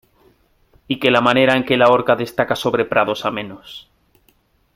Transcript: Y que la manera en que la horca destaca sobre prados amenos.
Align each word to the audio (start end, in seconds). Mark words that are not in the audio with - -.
Y 0.87 0.99
que 0.99 1.11
la 1.11 1.21
manera 1.21 1.55
en 1.55 1.63
que 1.63 1.77
la 1.77 1.91
horca 1.91 2.15
destaca 2.15 2.55
sobre 2.55 2.85
prados 2.85 3.23
amenos. 3.23 3.87